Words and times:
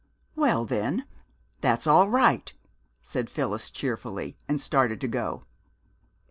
"Well, 0.35 0.65
then, 0.65 1.05
that's 1.59 1.85
all 1.85 2.09
right," 2.09 2.51
said 3.03 3.29
Phyllis 3.29 3.69
cheerfully, 3.69 4.35
and 4.47 4.59
started 4.59 4.99
to 5.01 5.07
go. 5.07 5.43